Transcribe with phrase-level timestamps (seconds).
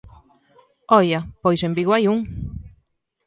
[0.99, 2.19] Oia, pois en Vigo hai un.